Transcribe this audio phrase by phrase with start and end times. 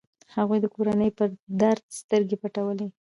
[0.35, 1.29] هغوی د کورنيو پر
[1.61, 2.87] درد سترګې پټولې.